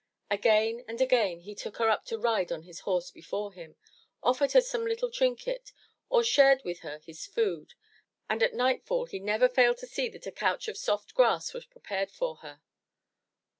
Again 0.31 0.83
and 0.87 0.99
again 0.99 1.41
he 1.41 1.53
took 1.53 1.77
her 1.77 1.87
up 1.87 2.05
to 2.05 2.17
ride 2.17 2.51
on 2.51 2.63
his 2.63 2.79
horse 2.79 3.11
before 3.11 3.53
him, 3.53 3.75
offered 4.23 4.53
her 4.53 4.59
some 4.61 4.83
little 4.83 5.11
trinket, 5.11 5.71
or 6.09 6.23
shared 6.23 6.63
with 6.65 6.79
her 6.79 6.97
his 6.97 7.27
food, 7.27 7.75
and 8.27 8.41
at 8.41 8.55
nightfall 8.55 9.05
he 9.05 9.19
never 9.19 9.47
failed 9.47 9.77
to 9.77 9.85
see 9.85 10.09
that 10.09 10.25
a 10.25 10.31
couch 10.31 10.67
of 10.67 10.75
soft 10.75 11.13
grass 11.13 11.53
was 11.53 11.67
prepared 11.67 12.09
for 12.09 12.37
her. 12.37 12.63